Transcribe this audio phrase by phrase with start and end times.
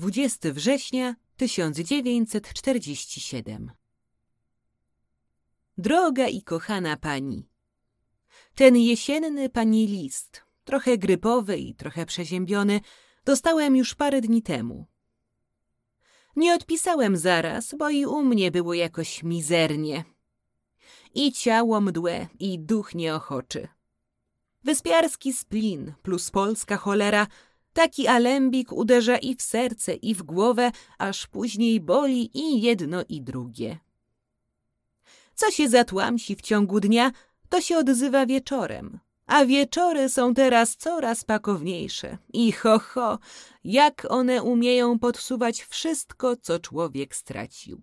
[0.00, 3.70] Dwudziesty września 1947
[5.78, 7.48] Droga i kochana pani,
[8.54, 12.80] ten jesienny pani list, trochę grypowy i trochę przeziębiony,
[13.24, 14.86] dostałem już parę dni temu.
[16.36, 20.04] Nie odpisałem zaraz, bo i u mnie było jakoś mizernie.
[21.14, 23.68] I ciało mdłe, i duch nieochoczy.
[24.64, 27.26] Wyspiarski splin plus polska cholera–
[27.72, 33.20] Taki alembik uderza i w serce, i w głowę, aż później boli i jedno, i
[33.22, 33.78] drugie.
[35.34, 37.12] Co się zatłamsi w ciągu dnia,
[37.48, 38.98] to się odzywa wieczorem.
[39.26, 42.18] A wieczory są teraz coraz pakowniejsze.
[42.32, 43.18] I ho, ho,
[43.64, 47.82] jak one umieją podsuwać wszystko, co człowiek stracił.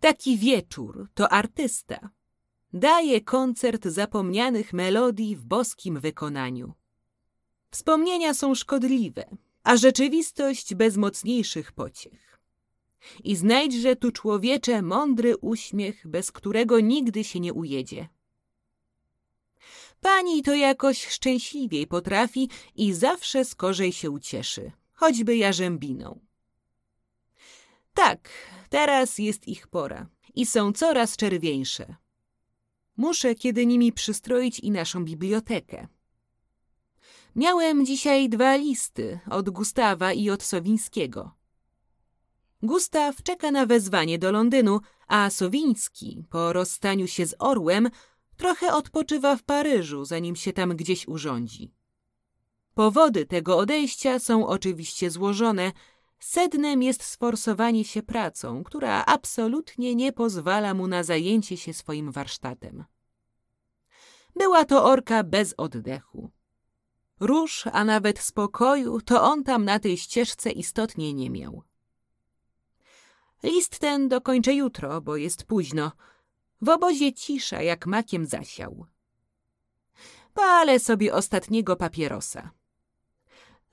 [0.00, 2.10] Taki wieczór to artysta.
[2.72, 6.72] Daje koncert zapomnianych melodii w boskim wykonaniu.
[7.74, 9.24] Wspomnienia są szkodliwe,
[9.62, 12.40] a rzeczywistość bez mocniejszych pociech.
[13.24, 18.08] I znajdźże tu człowiecze mądry uśmiech, bez którego nigdy się nie ujedzie.
[20.00, 26.20] Pani to jakoś szczęśliwiej potrafi i zawsze skorzej się ucieszy, choćby jarzębiną.
[27.94, 28.28] Tak,
[28.70, 31.94] teraz jest ich pora i są coraz czerwieńsze.
[32.96, 35.88] Muszę kiedy nimi przystroić i naszą bibliotekę.
[37.36, 41.32] Miałem dzisiaj dwa listy od Gustawa i od Sowińskiego.
[42.62, 47.90] Gustaw czeka na wezwanie do Londynu, a Sowiński, po rozstaniu się z Orłem,
[48.36, 51.72] trochę odpoczywa w Paryżu, zanim się tam gdzieś urządzi.
[52.74, 55.72] Powody tego odejścia są oczywiście złożone.
[56.18, 62.84] Sednem jest sforsowanie się pracą, która absolutnie nie pozwala mu na zajęcie się swoim warsztatem.
[64.36, 66.30] Była to orka bez oddechu.
[67.20, 71.62] Róż, a nawet spokoju, to on tam na tej ścieżce istotnie nie miał.
[73.42, 75.92] List ten dokończę jutro, bo jest późno.
[76.60, 78.86] W obozie cisza, jak makiem zasiał.
[80.34, 82.50] Palę sobie ostatniego papierosa.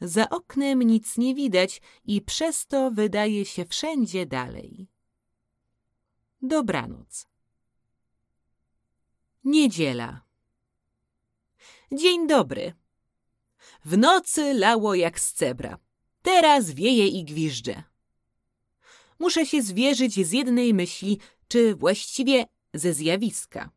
[0.02, 4.88] Za oknem nic nie widać i przez to wydaje się wszędzie dalej.
[6.42, 7.28] Dobranoc.
[9.44, 10.22] Niedziela.
[11.92, 12.81] Dzień dobry.
[13.86, 15.78] W nocy lało jak z cebra.
[16.22, 17.84] Teraz wieje i gwiżdże.
[19.20, 23.70] Muszę się zwierzyć z jednej myśli, czy właściwie ze zjawiska.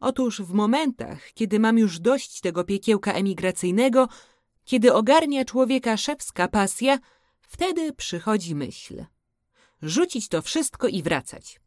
[0.00, 4.08] Otóż w momentach, kiedy mam już dość tego piekiełka emigracyjnego,
[4.64, 6.98] kiedy ogarnia człowieka szewska pasja,
[7.40, 9.04] wtedy przychodzi myśl.
[9.82, 11.60] Rzucić to wszystko i wracać.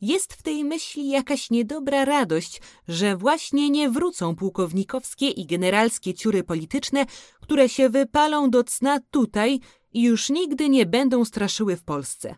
[0.00, 6.44] Jest w tej myśli jakaś niedobra radość, że właśnie nie wrócą pułkownikowskie i generalskie ciury
[6.44, 7.06] polityczne,
[7.40, 9.60] które się wypalą do cna tutaj
[9.92, 12.36] i już nigdy nie będą straszyły w Polsce.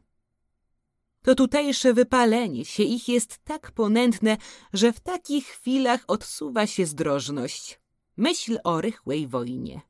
[1.22, 4.36] To tutejsze wypalenie się ich jest tak ponętne,
[4.72, 7.80] że w takich chwilach odsuwa się zdrożność.
[8.16, 9.80] Myśl o rychłej wojnie.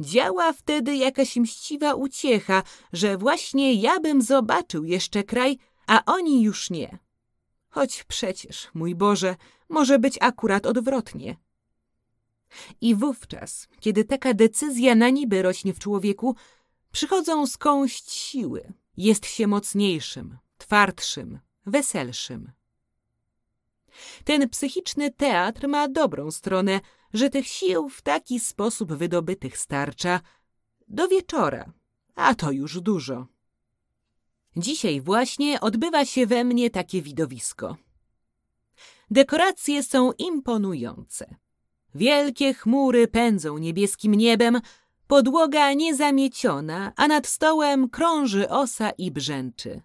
[0.00, 2.62] Działa wtedy jakaś mściwa uciecha,
[2.92, 5.58] że właśnie ja bym zobaczył jeszcze kraj,
[5.90, 6.98] a oni już nie.
[7.68, 9.36] Choć przecież, mój Boże,
[9.68, 11.36] może być akurat odwrotnie.
[12.80, 16.36] I wówczas, kiedy taka decyzja na niby rośnie w człowieku,
[16.92, 18.72] przychodzą skądś siły.
[18.96, 22.52] Jest się mocniejszym, twardszym, weselszym.
[24.24, 26.80] Ten psychiczny teatr ma dobrą stronę,
[27.12, 30.20] że tych sił w taki sposób wydobytych starcza
[30.88, 31.72] do wieczora,
[32.14, 33.26] a to już dużo.
[34.56, 37.76] Dzisiaj właśnie odbywa się we mnie takie widowisko.
[39.10, 41.34] Dekoracje są imponujące.
[41.94, 44.60] Wielkie chmury pędzą niebieskim niebem,
[45.06, 49.80] podłoga niezamieciona, a nad stołem krąży osa i brzęczy.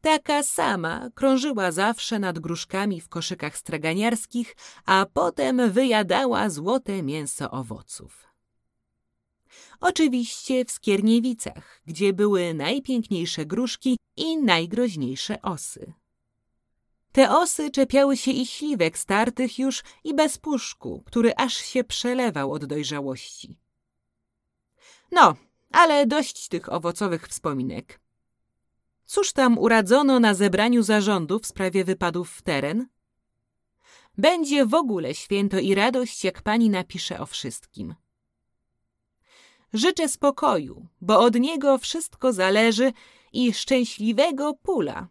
[0.00, 8.25] Taka sama krążyła zawsze nad gruszkami w koszykach straganiarskich, a potem wyjadała złote mięso owoców.
[9.80, 15.92] Oczywiście w Skierniewicach, gdzie były najpiękniejsze gruszki i najgroźniejsze osy.
[17.12, 22.52] Te osy czepiały się i śliwek startych już i bez puszku, który aż się przelewał
[22.52, 23.56] od dojrzałości.
[25.12, 25.36] No,
[25.70, 28.00] ale dość tych owocowych wspominek.
[29.06, 32.88] Cóż tam uradzono na zebraniu zarządu w sprawie wypadów w teren?
[34.18, 37.94] Będzie w ogóle święto i radość, jak pani napisze o wszystkim.
[39.76, 42.92] Życzę spokoju, bo od niego wszystko zależy
[43.32, 45.08] i szczęśliwego pula.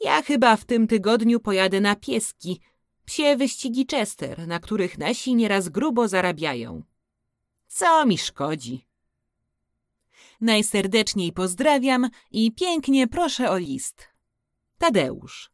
[0.00, 2.60] Ja chyba w tym tygodniu pojadę na pieski,
[3.04, 6.82] psie wyścigi Chester, na których nasi nieraz grubo zarabiają.
[7.66, 8.86] Co mi szkodzi?
[10.40, 14.08] Najserdeczniej pozdrawiam i pięknie proszę o list.
[14.78, 15.53] Tadeusz.